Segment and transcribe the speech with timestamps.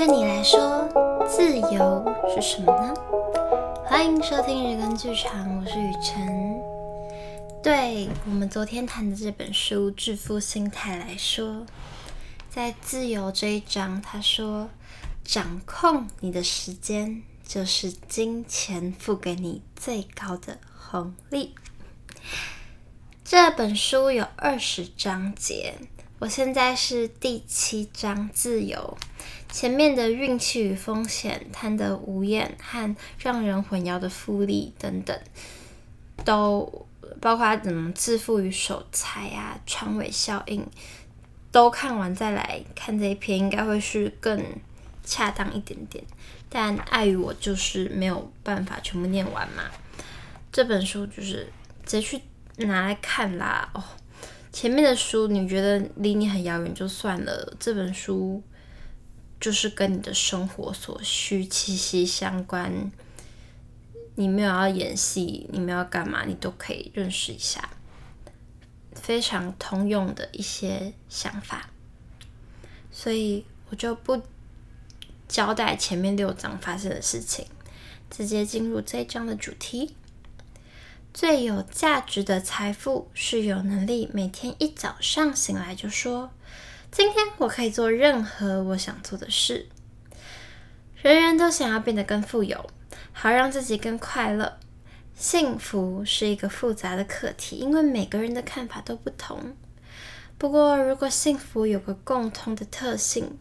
[0.00, 0.88] 对你来说，
[1.28, 2.02] 自由
[2.34, 2.94] 是什么呢？
[3.84, 6.58] 欢迎收听日更剧场，我是雨辰。
[7.62, 11.66] 对我们昨天谈的这本书《致富心态》来说，
[12.48, 14.70] 在自由这一章，他说
[15.22, 21.54] ：“掌控你的时间，就是金钱付给你最高的红利。”
[23.22, 25.74] 这本书有二十章节，
[26.20, 28.96] 我现在是第七章自由。
[29.50, 35.18] 前面的运气与风险、贪得无厌和让人混淆的复利等等，
[36.24, 36.86] 都
[37.20, 40.64] 包括怎么致富与守财啊、长尾效应，
[41.50, 44.40] 都看完再来看这一篇，应该会是更
[45.04, 46.02] 恰当一点点。
[46.48, 49.64] 但碍于我就是没有办法全部念完嘛，
[50.52, 51.52] 这本书就是
[51.84, 52.20] 直接去
[52.66, 53.68] 拿来看啦。
[53.74, 53.82] 哦，
[54.52, 58.42] 前面的书你觉得离你很遥远就算了，这本书。
[59.40, 62.92] 就是跟你的生活所需息息相关。
[64.16, 67.70] 你没有要演戏，你没有要干嘛，你都可以认识一下，
[68.92, 71.70] 非常通用的一些想法。
[72.92, 74.20] 所以我就不
[75.26, 77.46] 交代前面六章发生的事情，
[78.10, 79.94] 直接进入这一章的主题。
[81.14, 86.30] 最有价值的财富是有能力每天一早上醒来就说。
[86.90, 89.68] 今天我可以做任何我想做的事。
[91.00, 92.68] 人人都想要变得更富有，
[93.12, 94.58] 好让自己更快乐。
[95.14, 99.54] 幸福是一个复杂的课题，因为每个人的看法都不同。
[100.36, 103.38] 不过，如果幸福有个共通的特性，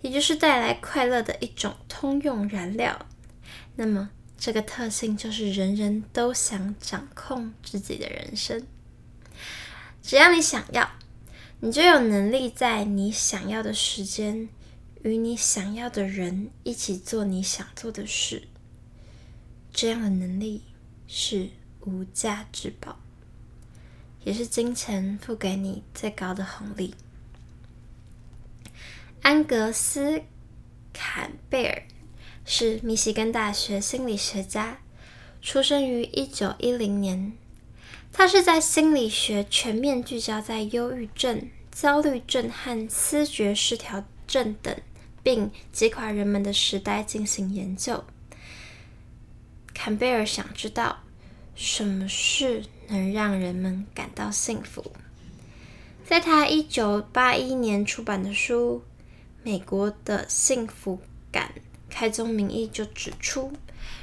[0.00, 3.06] 也就是带来快乐的一种通用燃料，
[3.76, 8.66] 那么这个特性就是人人都想掌控自己的人生。
[10.00, 10.88] 只要你想要。
[11.60, 14.48] 你就有能力在你想要的时间，
[15.02, 18.46] 与你想要的人一起做你想做的事。
[19.72, 20.62] 这样的能力
[21.08, 21.50] 是
[21.80, 23.00] 无价之宝，
[24.22, 26.94] 也是金钱付给你最高的红利。
[29.22, 30.18] 安格斯·
[30.92, 31.82] 坎贝尔
[32.44, 34.78] 是密西根大学心理学家，
[35.42, 37.32] 出生于一九一零年。
[38.12, 44.74] 他是在心理学全面聚焦在忧郁症、焦虑症和思觉失调症等
[45.22, 48.04] 并击垮人们的时代进行研究。
[49.72, 50.98] 坎贝尔想知道
[51.54, 54.84] 什么事能让人们感到幸福。
[56.04, 58.82] 在他一九八一年出版的书
[59.44, 60.98] 《美国的幸福
[61.30, 61.52] 感》
[61.88, 63.52] 开宗明义就指出。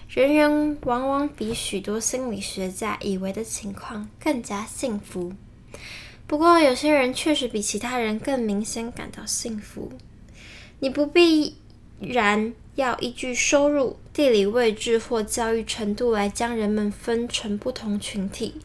[0.08, 5.34] 人人往往比许多心理学家以为的情况更加幸福。
[6.28, 9.92] 不过，有些人确实比其他人更明显感到幸福。
[10.80, 11.58] 你不必
[12.00, 18.56] 然要依据收入、地理位置或教育程度来将人们分成不同群体，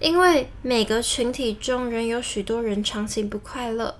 [0.00, 3.98] 因为每个群体中仍有许多人长期不快乐。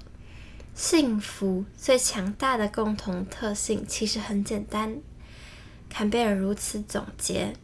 [0.74, 4.98] 幸福最强大的共同特性其实很简单。
[5.98, 7.54] 坎贝尔如此总结：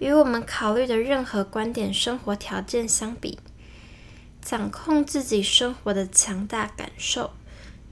[0.00, 3.38] 与我们考虑的任何观点生活条件相比，
[4.42, 7.30] 掌控自己生活的强大感受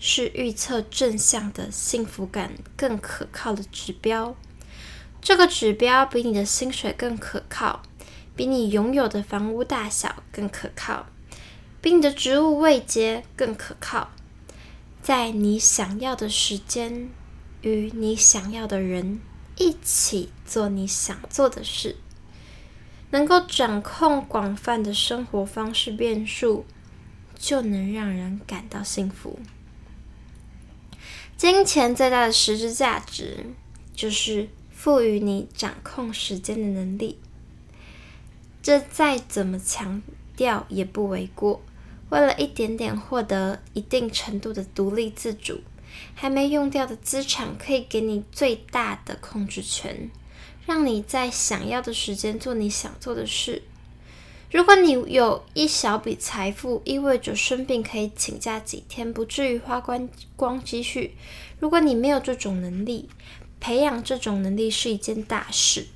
[0.01, 4.35] 是预测正向的幸福感更可靠的指标。
[5.23, 7.81] 这个指标比你的薪水更可靠，
[8.35, 11.07] 比你拥有的房屋大小更可靠，
[11.81, 14.11] 比你的职务位阶更可靠。
[15.01, 17.09] 在你想要的时间
[17.61, 19.21] 与你想要的人。
[19.57, 21.97] 一起做你想做的事，
[23.11, 26.65] 能够掌控广泛的生活方式变数，
[27.39, 29.39] 就能让人感到幸福。
[31.37, 33.47] 金钱最大的实质价值，
[33.95, 37.19] 就是赋予你掌控时间的能力。
[38.63, 40.03] 这再怎么强
[40.37, 41.61] 调也不为过。
[42.11, 45.61] 为了一点点获得一定程度的独立自主。
[46.15, 50.11] 还没用掉的资产可以给你最大的控制权，
[50.67, 53.63] 让你在想要的时间做你想做的事。
[54.51, 61.17] 如果你有一小笔财富，意味着生病可以请假几天，不至于花光光积蓄。
[61.59, 63.09] 如果你没有这种能力，
[63.59, 65.87] 培养这种能力是一件大事。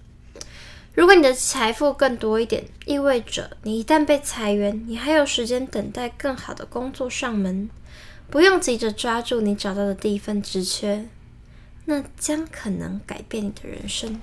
[0.95, 7.71] 如果你的财富更多一点，意味着你一旦被裁员，你还有时间等待更好的工作上门。
[8.31, 11.07] 不用急着抓住你找到的第一份职缺，
[11.87, 14.21] 那将可能改变你的人生。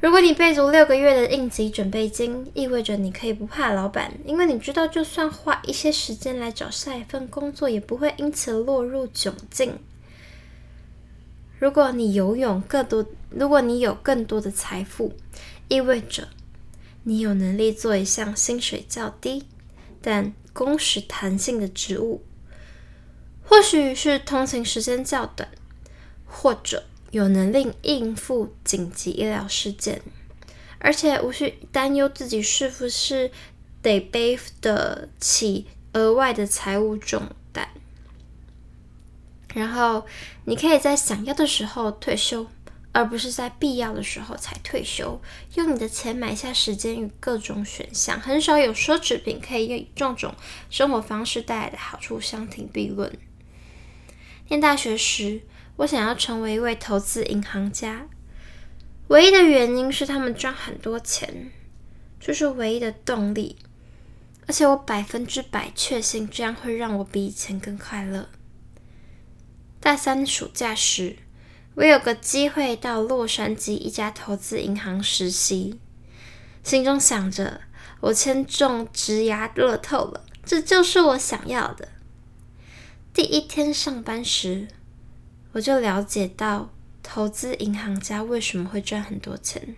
[0.00, 9.78] 如果你备足六个月的应急准备金，意味着你可以不怕老板，因为你知道，就算花一些时间来找下一份工作，也不会因此落入窘境。
[11.58, 15.14] 如果你拥有更多，如果你有更多的财富，
[15.68, 16.28] 意味着
[17.04, 19.44] 你有能力做一项薪水较低
[20.02, 22.22] 但工时弹性的职务，
[23.48, 25.48] 或许是通勤时间较短，
[26.26, 30.02] 或者有能力应付紧急医疗事件，
[30.78, 33.30] 而且无需担忧自己是不是
[33.80, 37.22] 得背得起额外的财务重
[37.52, 37.68] 担。
[39.54, 40.04] 然后，
[40.44, 42.46] 你可以在想要的时候退休，
[42.92, 45.18] 而不是在必要的时候才退休。
[45.54, 50.34] 用你的钱买下时间与各种选项，很少有奢侈品可以与这种
[50.68, 53.10] 生活方式带来的好处相提并论。
[54.48, 55.42] 念大学时，
[55.76, 58.06] 我想要成为一位投资银行家，
[59.08, 61.50] 唯一的原因是他们赚很多钱，
[62.20, 63.56] 这是唯一的动力。
[64.48, 68.28] 而且我百分之百确信这样会让我比以前更快乐。
[69.80, 71.16] 大三暑假时，
[71.74, 75.80] 我有个机会到洛杉矶一家投资银行实习，
[76.62, 77.62] 心中想着
[78.00, 81.88] 我签中职涯乐透了，这就是我想要的。
[83.16, 84.68] 第一天上班时，
[85.52, 86.68] 我就了解到
[87.02, 89.74] 投资银行家为什么会赚很多钱。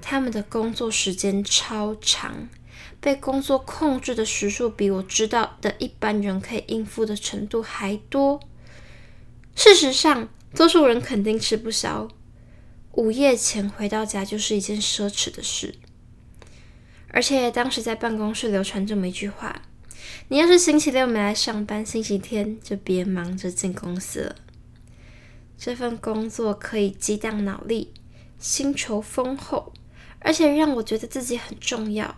[0.00, 2.48] 他们的工作时间超长。
[3.00, 8.40] 被工作控制的时数比我知道的一般人可以应付的程度还多。
[9.54, 12.08] 事实上，多数人肯定吃不消，
[12.92, 15.76] 午夜前回到家就是一件奢侈的事。
[17.10, 19.62] 而且当时在办公室流传这么一句话
[20.28, 24.36] ：“你要是星期六没来上班，星期天就别忙着进公司了。”
[25.58, 27.92] 这份工作可以激荡脑力，
[28.38, 29.72] 薪酬丰厚，
[30.20, 32.16] 而且让我觉得自己很重要。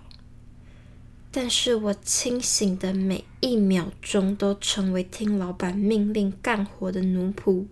[1.32, 7.66] 但是我清醒的每一秒钟都成为听老板命令干活的奴仆，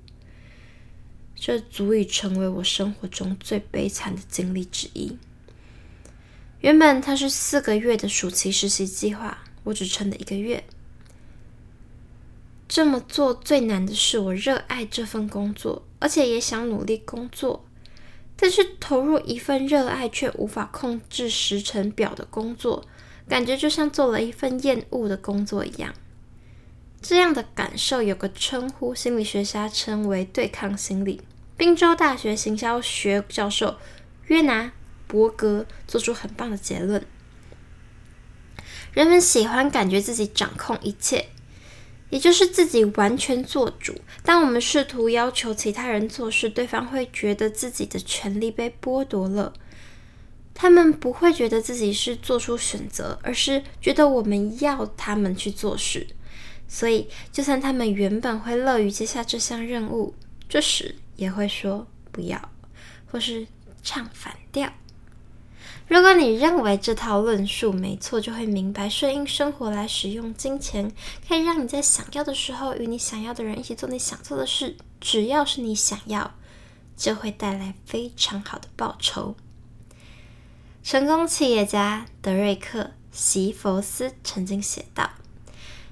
[1.35, 5.19] 这足以成为我生活中最悲惨的经历之一。
[6.61, 9.39] 原本它是四个月的暑期实习计划，
[9.69, 10.65] 我只撑了一个月。
[12.67, 17.65] 这么做最难的是，我热爱这份工作，而且也想努力工作，
[18.37, 22.85] 但是投入一份热爱却无法控制时程表的工作。
[23.27, 25.93] 感觉就像做了一份厌恶的工作一样，
[27.03, 31.21] 这样的感受有个称呼，心理学家称为对抗心理。
[31.59, 33.77] 宾州大学行销学教授
[34.29, 34.73] 约拿
[35.07, 37.05] 伯格做出很棒的结论：
[38.93, 41.29] 人们喜欢感觉自己掌控一切，
[42.11, 43.95] 也就是自己完全做主。
[44.25, 49.53] 当我们试图要求其他人做事，对方会觉得自己的权利被剥夺了。
[50.55, 56.05] 他们不会觉得自己是做出选择，而是觉得我们要他们去做事。
[56.67, 60.15] 所以，就算他们原本会乐于接下这项任务，
[60.49, 62.51] 这时也会说不要，
[63.07, 63.47] 或是
[63.83, 64.73] 唱反调。
[65.89, 70.93] 如果你认为这套论述没错，就会明白顺应生活来使用金钱，
[71.27, 74.77] 可以让你在想要的时候与你想要的人一起做你想做的事。
[75.01, 76.35] 只要是你想要，
[76.95, 79.35] 就会带来非常好的报酬。
[80.83, 85.11] 成功企业家德瑞克·席佛斯曾经写道：“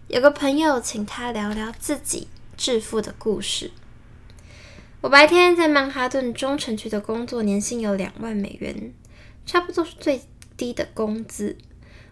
[0.09, 2.29] 有个朋友请他聊聊自己
[2.59, 3.71] 致富的故事。
[5.01, 8.93] 我白天在曼哈顿中城区的工作，年薪有两万美元，
[9.47, 10.21] 差不多是最
[10.57, 11.57] 低的工资。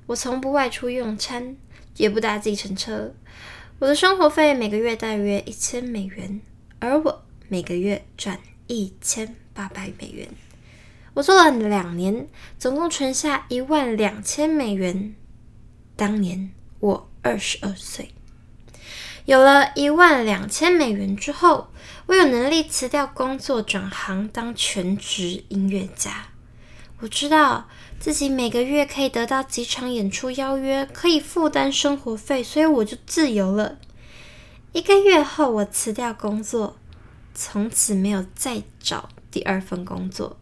[0.06, 1.56] 我从不外出用餐，
[1.96, 3.12] 也不搭计程车。
[3.80, 6.40] 我的生活费每个月大约一千美元，
[6.78, 8.38] 而我每个月赚
[8.68, 10.28] 一千八百美元。”
[11.14, 15.14] 我做了两年，总共存下一万两千美元。
[15.94, 16.50] 当年
[16.80, 18.10] 我二十二岁，
[19.24, 21.68] 有了一万两千美元之后，
[22.06, 26.28] 我有能力辞掉工作，转行当全职音乐家。
[27.04, 27.68] 我知道
[28.00, 33.76] 自己每个月可以得到几场演出邀约，可以负担生活费，所以我就自由了。
[34.72, 36.78] 一个月后，我辞掉工作，
[37.34, 40.38] 从此没有再找第二份工作。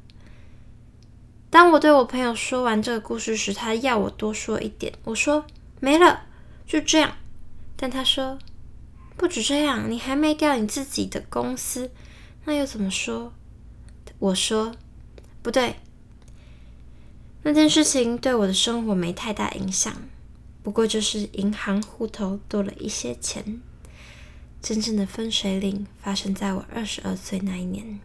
[1.50, 4.92] 当我对我朋友说完这个故事时，他要我多说一点。
[5.02, 5.44] 我说
[5.80, 6.26] 没了，
[6.64, 7.16] 就这样。
[7.76, 8.38] 但他说
[9.16, 11.90] 不止这样，你还卖掉你自己的公司，
[12.44, 13.32] 那又怎么说？
[14.20, 14.72] 我说
[15.42, 15.74] 不对，
[17.42, 19.94] 那件事情对我的生活没太大影响，
[20.62, 23.60] 不过就是银行户头多了一些钱。
[24.62, 27.98] 真正的分水岭发生在我二十二岁那一年。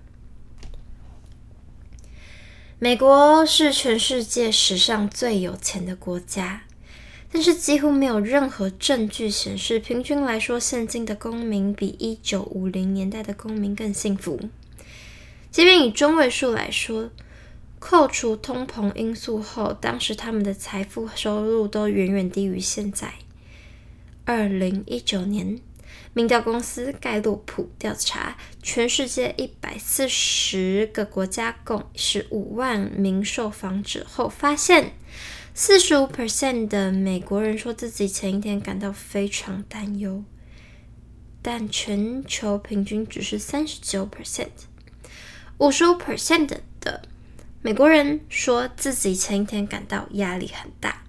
[2.79, 6.63] 美国是全世界史上最有钱的国家，
[7.31, 14.39] 但是几乎没有任何证据显示，平均来说，现今的公民比一九五零年代的公民更幸福。
[15.51, 17.11] 即便以中位数来说，
[17.89, 23.13] 扣除通膨因素后，当时他们的财富收入都远远低于现在。
[24.25, 25.61] 二零一九年，
[26.13, 34.91] 民调公司盖洛普调查全世界一百四十个国家共十五万名受访者后，发现。
[35.53, 40.25] 四十五 percent 的美国人说自己前一天感到非常担忧，
[41.41, 44.49] 但全球平均只是三十九 percent。
[45.59, 46.47] 五十五 percent
[46.81, 47.03] 的
[47.61, 51.03] 美国人说自己前一天感到压力很大，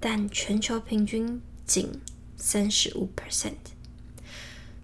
[0.00, 2.00] 但全球平均仅
[2.36, 3.52] 三十五 percent。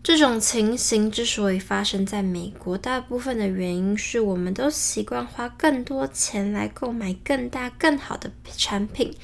[0.03, 9.15] 这种情形之所以发生在美国，大部分的原因是我们都习惯花更多钱来购买更大、更好的产品，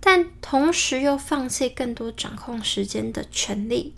[0.00, 3.94] 但同时又放弃更多掌控时间的权利。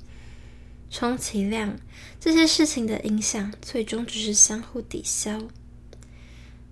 [0.91, 1.79] 充其量，
[2.21, 5.41] 这些事情的影响最终只是相互抵消。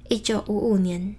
[0.08, 1.14] 一九五五年，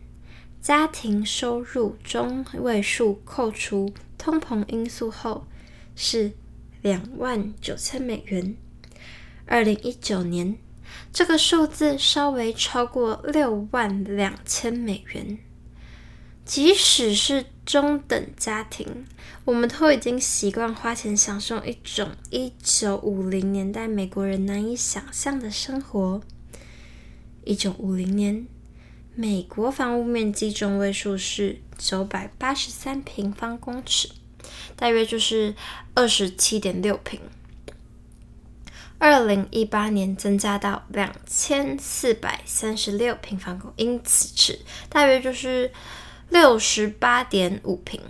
[0.61, 5.47] 家庭收入中位数扣除通膨因素后
[5.95, 6.33] 是。
[6.81, 8.55] 两万九千美元。
[9.45, 10.57] 二零一九年，
[11.11, 15.37] 这个数字稍微超过六万两千美元。
[16.45, 19.05] 即使是中等家庭，
[19.43, 26.21] 我们都已经习惯花钱享受一种一九五零年代美国人难以想象的生活。
[27.43, 28.47] 一九五零年，
[29.15, 34.09] 美国房屋面积中位数是九百八十三平方公尺。
[34.75, 35.53] 大约就是
[35.93, 37.19] 二十七点六平，
[38.97, 45.71] 二零一八年增加到两千四百三十六平方公英尺，大约就是
[46.29, 48.01] 六十八点五平。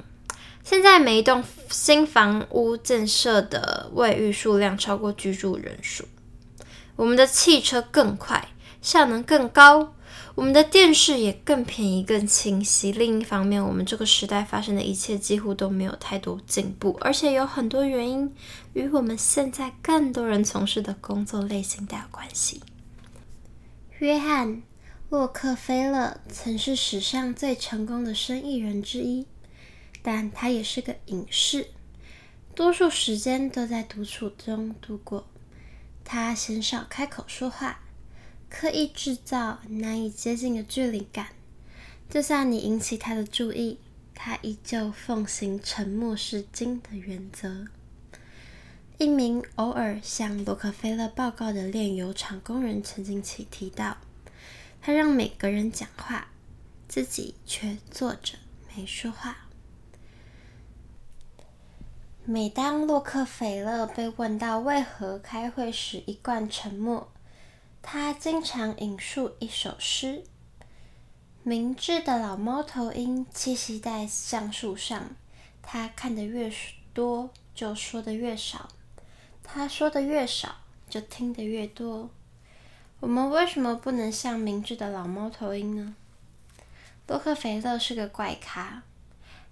[0.64, 6.06] 现在每一栋新房屋建设的卫浴数量超过居住人数，
[6.96, 8.50] 我们的汽车更快，
[8.82, 9.96] 效能更高。
[10.40, 12.94] 我们的电视也更便宜、更清晰。
[12.94, 18.34] 另一方面，我们这个时代发生的一切几乎都没有太多进步，而且有很多原因
[18.72, 22.64] 与我们现在更多人从事的工作类型带有关系。
[23.98, 24.48] 约翰·
[25.10, 29.28] 洛克菲勒曾是史上最成功的生意人之一，
[30.02, 31.68] 但他也是个隐士，
[32.56, 35.28] 多数时间都在独处中度过。
[36.06, 37.82] 他鲜少开口说话。
[38.50, 41.28] 刻意制造难以接近的距离感，
[42.10, 43.78] 就算你引起他的注意，
[44.16, 47.68] 他依旧奉行沉默是金的原则。
[48.98, 53.98] 一名偶尔向洛克菲勒报告的炼油厂工人曾经提提到，
[54.82, 56.28] 他让每个人讲话，
[56.88, 58.34] 自己却坐着
[58.76, 59.46] 没说话。
[62.26, 67.10] 每当洛克菲勒被问到为何开会时一贯沉默，
[67.82, 70.24] 他经常引述一首诗
[71.44, 75.16] ：“明智的老猫头鹰栖息在橡树上，
[75.62, 76.52] 他看得越
[76.94, 78.70] 多，就说得越少；
[79.42, 80.58] 他说的越少，
[80.90, 82.10] 就听得越多。
[83.00, 85.96] 我们为什么不能像明智的老猫头鹰呢？”
[87.08, 88.84] 洛克菲勒是个怪咖，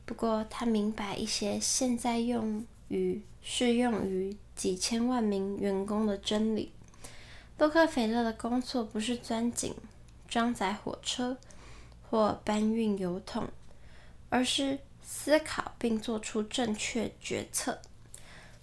[0.06, 6.72] 不过他明白一些现在用于适用于几千万名员工的真理。
[7.58, 9.76] 洛克菲勒的工作不是钻井、
[10.28, 11.38] 装载火车
[12.10, 13.48] 或搬运油桶，
[14.30, 17.82] 而是思考并做出正确决策。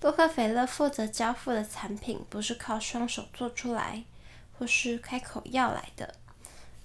[0.01, 4.05] 洛克菲勒负责交付的产品不是靠双手做出来，
[4.59, 6.15] 或是开口要来的，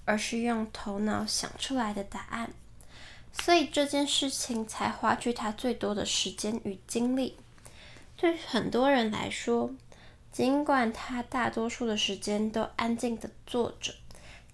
[0.04, 2.50] 而是用头脑想出来的答案。
[3.32, 7.36] 所以这件事情才花去他最多的时间与精力。
[8.16, 9.70] 对很多人来说，
[10.32, 13.94] 尽管他大多数的时间都安静的坐着，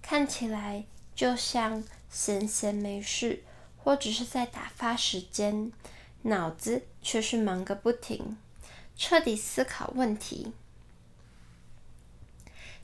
[0.01, 3.43] 看起来就像闲闲没事，
[3.77, 5.71] 或只是在打发时间，
[6.23, 8.37] 脑子却是忙个不停，
[8.95, 10.51] 彻底思考问题。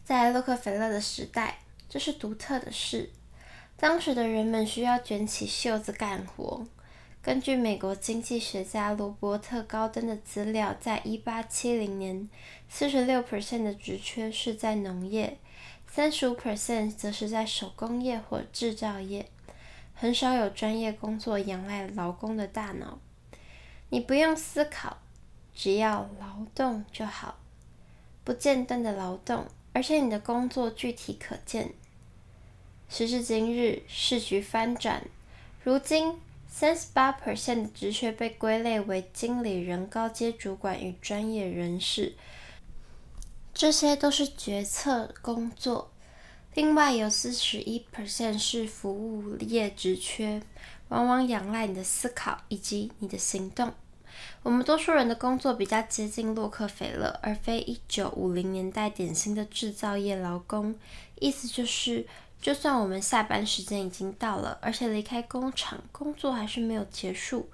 [0.06, 1.60] 在洛克菲勒的时代，
[1.90, 3.10] 这是独特的事。
[3.76, 6.66] 当时的人们需要卷起袖子干活。
[7.24, 12.30] 根据美国经济学家罗伯特·高登的资料，在一八七零年，
[12.68, 15.38] 四十六 percent 的职缺是在农业，
[15.88, 19.26] 三十五 percent 则是在手工业或制造业，
[19.96, 23.00] 很少有专业工作仰赖劳工的大脑。
[23.88, 24.98] 你不用思考，
[25.56, 27.38] 只要劳动就好，
[28.26, 31.72] 不间断的劳动，而且你的工作具体可见。
[32.90, 35.06] 时至今日，时局翻转，
[35.64, 36.20] 如今。
[36.56, 42.14] 三十八 percent 的职缺被归类为经理人、高阶主管与专业人士，
[43.56, 45.92] 这些都是决策工作。
[46.54, 50.44] 另外有四十一 percent 是服务业职缺，
[50.90, 53.74] 往往仰赖你的思考以及你的行动。
[54.44, 60.76] 我们多数人的工作比较接近洛克菲勒，而非一九五零年代典型的制造业劳工。
[61.20, 62.06] 意思就是，
[62.44, 67.50] 就算我们下班时间已经到了，而且离开工厂，工作还是没有结束，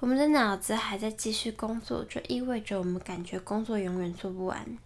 [0.00, 4.76] 我们的脑子还在继续工作，就意味着我们感觉工作永远做不完。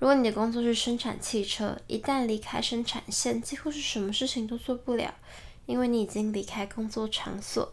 [0.00, 5.14] 如果你的工作是生产汽车，一旦离开生产线，几乎是什么事情都做不了。
[5.66, 7.72] 因为你已经离开工作场所，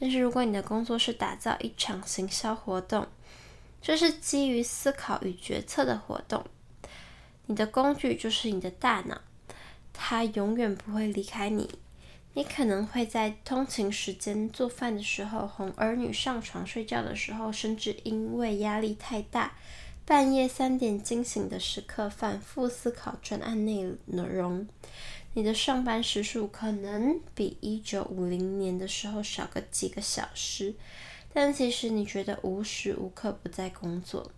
[0.00, 3.06] 但是如果你的工作是打造一场行销活动，
[3.80, 6.44] 这是基于思考与决策的活动，
[7.46, 9.20] 你的工具就是你的大脑，
[9.96, 11.68] 他永远不会离开你。
[12.34, 19.54] 你可能会在通勤时间、做饭的时候、哄儿女上床睡觉的时候，甚至因为压力太大，
[20.04, 24.68] 半夜三点惊醒的时刻，反复思考专案内容。
[25.32, 30.74] 你的上班时数可能比一九五零年的时候少个几个小时，
[31.32, 34.30] 但其实你觉得无时无刻不在工作。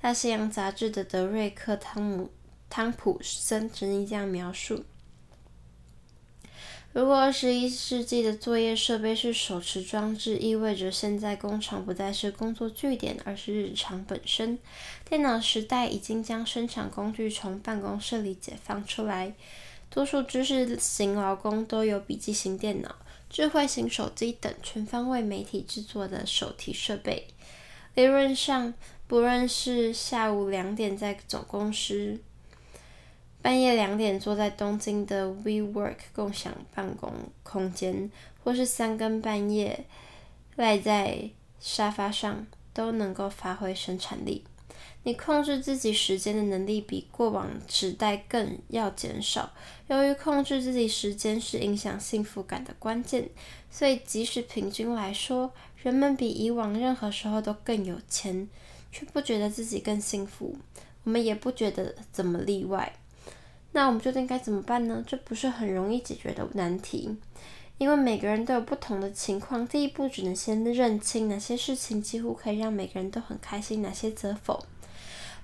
[0.00, 2.30] 大西洋杂志的德瑞克·汤姆
[2.68, 4.84] 汤普森曾经这样描述：
[6.92, 14.58] 如果二十一世纪的作业设备是手持装置，意味着现在工厂不再是工作据点，而是日常本身。
[15.08, 19.32] 电脑时代已经将生产工具从办公室里解放出来。
[19.88, 22.94] 多数知识型劳工都有笔记型电脑、
[23.30, 27.26] 智慧型手机等全方位媒体制作的手提设备。
[27.94, 28.74] 理论上，
[29.06, 32.20] 不论是下午两点在总公司，
[33.42, 38.08] 半夜两点坐在东京的 WeWork 共享办公空间，
[38.44, 39.84] 或是三更半夜
[40.54, 44.44] 赖在沙发上，都能够发挥生产力。
[45.02, 49.52] 你控制自己时间的能力比过往时代更要减少。
[49.88, 53.28] 由于控制自己时间是影响幸福感的关键，
[53.68, 58.48] 所以即使平均来说，人们比以往任何时候都更有钱，
[58.92, 60.56] 却不觉得自己更幸福。
[61.02, 62.92] 我们也不觉得怎么例外。
[63.72, 65.02] 那我们究竟该怎么办呢？
[65.06, 67.16] 这不是很容易解决的难题，
[67.78, 69.66] 因为每个人都有不同的情况。
[69.66, 74.64] 第一步只能先认清哪些事情几乎可以让每个人都很开心，哪些则否。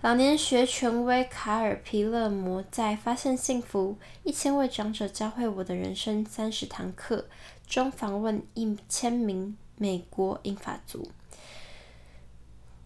[0.01, 7.27] 老年学权威卡尔皮勒摩在《发现幸福：一千位长者教会我的人生三十堂课》
[7.73, 11.11] 中访问一千名美国银发族，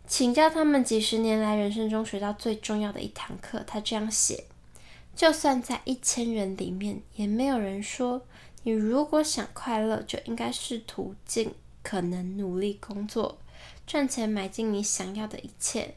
[0.07, 3.63] 请教他们几十年来人生中学到最重要的一堂课。
[3.67, 4.45] 他这样写：
[5.15, 8.27] 就算在一千人里面，也没有人说，
[8.63, 13.39] 你如果想快乐，就应该试图尽可能努力工作，
[13.87, 15.95] 赚钱买进你想要的一切。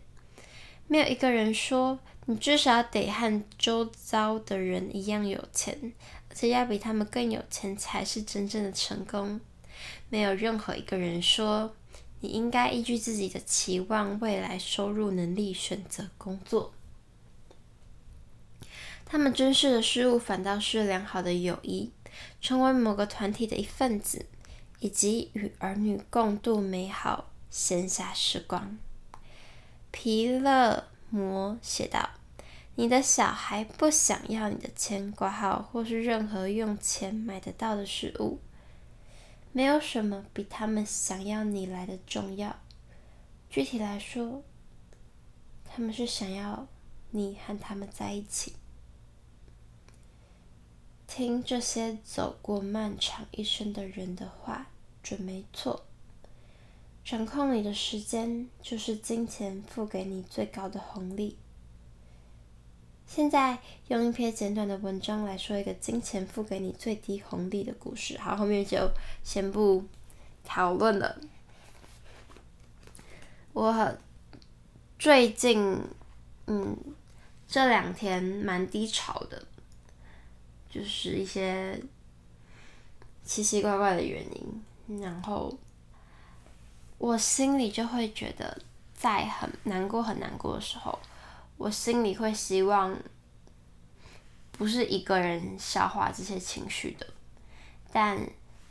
[0.87, 5.93] 没有一个人说，你至少得和周遭的人一样有钱，
[6.29, 9.39] 而且要比他们更有钱才是真正的成功。
[10.09, 11.73] 没有任何一个人说，
[12.19, 16.73] 你应该依据自己的期望、未来收入能力选择工作。
[19.15, 21.89] 他们珍视的事物反倒是良好的友谊，
[22.41, 24.25] 成为某个团体的一份子，
[24.81, 28.77] 以及与儿女共度美好闲暇时光。
[29.89, 32.09] 皮勒摩写道
[32.75, 38.41] ：“你的小孩不想要你的钱挂号，或是任何用钱买得到的事物。
[39.53, 42.53] 没有什么比他们想要你来的重要。
[43.49, 44.43] 具体来说，
[45.63, 46.67] 他们是想要
[47.11, 48.57] 你和他们在一起。
[51.17, 54.67] 听这些走过漫长一生的人的话，
[55.01, 55.85] 准没错。”
[57.05, 61.37] 掌控你的时间，就是金钱付给你最高的红利。
[63.07, 68.17] 现在用一篇简短的文章来说一个金钱付给你最低红利的故事。
[68.17, 68.91] 好，后面就
[69.23, 69.85] 先不
[70.43, 71.17] 讨论了。
[73.53, 73.97] 我
[74.99, 75.79] 最近，
[76.47, 76.77] 嗯，
[77.47, 79.45] 这两天蛮低潮的，
[80.75, 81.81] 就是一些
[83.23, 85.57] 奇奇怪怪的原因，然后。
[86.97, 88.61] 我心里就会觉得，
[88.93, 90.97] 在很难过、很难过的时候，
[91.57, 92.97] 我心里会希望
[94.53, 97.05] 不是一个人消化这些情绪的。
[97.91, 98.17] 但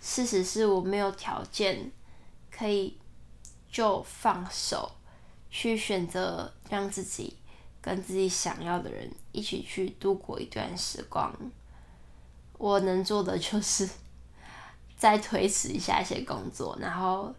[0.01, 1.93] 事实是我没有条件
[2.51, 2.99] 可以
[3.71, 4.93] 就放手
[5.51, 7.37] 去选择让自己
[7.83, 11.31] 跟自己想要的人一起去度过一段时光。
[12.59, 13.89] 我能做的就是。
[14.97, 17.35] 再推迟一下一些工作，然后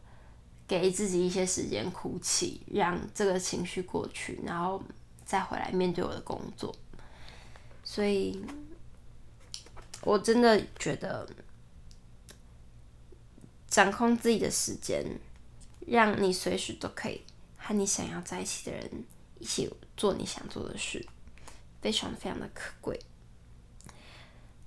[0.68, 4.80] 给自己一些时间哭泣，让这个情绪过去，然后
[5.26, 6.76] 再回来面对我的工作。
[7.84, 8.40] 所以，
[10.02, 11.28] 我真的觉得，
[13.68, 15.04] 掌控自己的时间，
[15.88, 17.24] 让你随时都可以
[17.58, 19.06] 和你想要在一起的人
[19.40, 21.04] 一起做你想做的事，
[21.82, 23.00] 非常非常的可贵。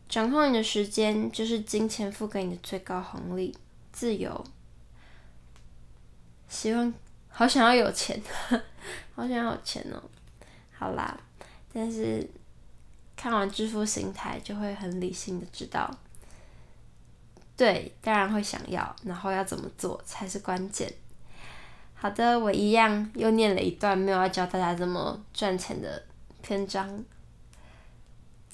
[0.08, 3.54] 掌控你的时间，就是金钱付给你的最高红利——
[3.92, 4.44] 自由。
[6.48, 6.92] 希望，
[7.28, 8.18] 好想要有钱，
[9.14, 10.02] 好想要有钱哦。
[10.72, 11.20] 好啦，
[11.74, 12.26] 但是
[13.14, 15.94] 看完《致富心态》，就会很理性的知道，
[17.54, 20.90] 对，当然会想要，然后要怎么做才是关键。
[21.94, 26.02] 好的，我一样又念了一段没有要教大家怎么赚钱的
[26.40, 27.04] 篇章。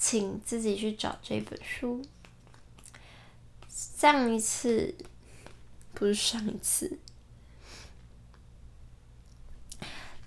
[0.07, 1.99] 请自己去找这本书。
[3.67, 4.93] 上一次，
[5.95, 6.99] 不是上一次，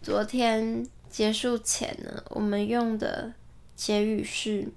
[0.03, 3.33] 昨天结束前呢，我们用的
[3.77, 4.69] 结语是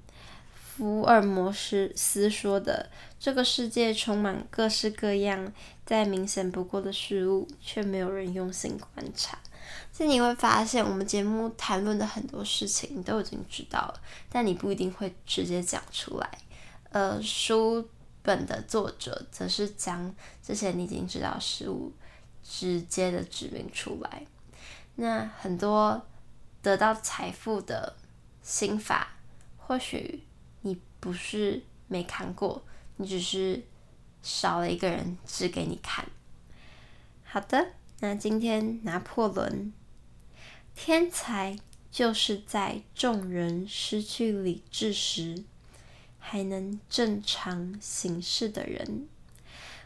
[0.54, 5.52] 福尔摩斯斯说的：“这个世界充满各式各样
[5.84, 9.40] 再明显不过的事物，却没有人用心观察。”
[10.02, 16.28] 所以你会发现，我们节目谈论的很多事情，你都已经知道了，但你不一定会直接讲出来。
[16.90, 17.88] 呃，书
[18.24, 20.12] 本的作者则是将
[20.42, 21.94] 这些你已经知道的事物
[22.44, 24.26] 直接的指明出来。
[24.96, 26.04] 那很多
[26.64, 27.96] 得到财富的
[28.42, 29.10] 心法，
[29.56, 30.24] 或许
[30.62, 32.64] 你不是没看过，
[32.96, 33.62] 你只是
[34.24, 36.04] 少了一个人指给你看。
[37.24, 39.72] 好的，那今天拿破仑。
[40.76, 41.58] 天才
[41.92, 45.44] 就是在众人失去理智时，
[46.20, 49.08] 还能正常行事的人。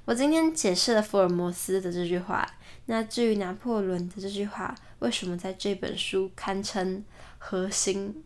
[0.05, 2.47] 我今天解释了福尔摩斯的这句话，
[2.85, 7.03] 那至于拿破仑的这句话，为什么在这本书堪称
[7.39, 8.23] 核心？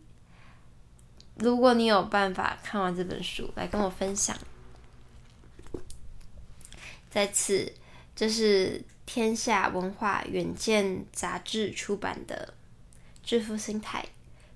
[1.36, 4.36] 如果你有办法看完这本书，来跟我分享。
[7.08, 7.72] 在此，
[8.14, 12.54] 这是天下文化远见杂志出版的。
[13.24, 14.04] 致富心态：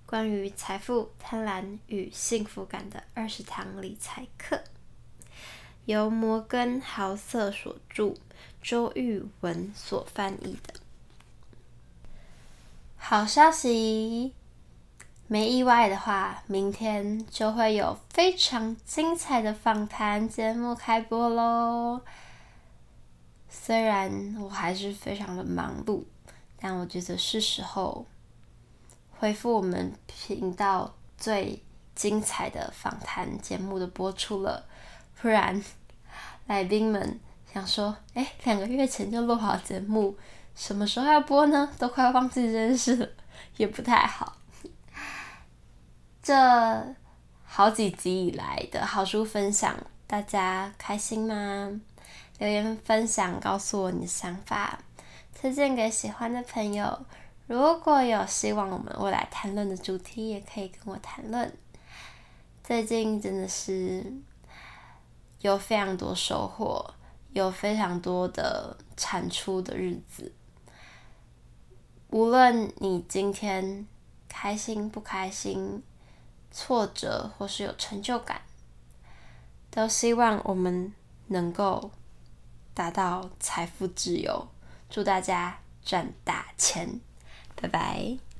[0.07, 4.63] 关于财富、贪婪与幸福感的二十堂理财课，
[5.87, 8.15] 由摩根豪瑟所著，
[8.63, 10.75] 周玉文所翻译的。
[12.97, 14.33] 好消息，
[15.27, 22.03] 没意外的话，明天就会有非常精彩的访谈节目开播喽。
[23.57, 26.03] 虽然我还是非常的忙碌，
[26.61, 28.05] 但我觉得是时候。
[29.17, 31.63] 恢复我们频道最
[31.95, 34.67] 精彩的访谈节目的播出了，
[35.19, 35.65] 不然
[36.47, 37.19] 来宾们
[37.51, 40.15] 想说：“哎，两个月前就录好节目，
[40.55, 41.71] 什么时候要播呢？
[41.79, 43.09] 都快忘记这件事了，
[43.57, 44.37] 也不太好。”
[46.23, 46.95] 这
[47.45, 49.75] 好几集以来的好书分享，
[50.07, 51.81] 大家开心吗？
[52.39, 54.79] 留言分享，告诉我你的想法，
[55.35, 57.07] 推荐给喜欢的朋友。
[57.47, 61.57] 如果有希望我们未来谈论的主题，也可以跟我谈论。
[62.63, 64.13] 最近真的是
[65.41, 66.95] 有非常多收获，
[67.33, 70.33] 有非常多的产出的日子。
[72.09, 73.87] 无论你今天
[74.29, 75.83] 开心不开心、
[76.51, 78.41] 挫折或是有成就感，
[79.71, 80.95] 都希望我们
[81.27, 81.91] 能够
[82.75, 84.49] 达到财富自由。
[84.91, 87.01] 祝大家赚大钱！
[87.55, 88.34] 拜拜。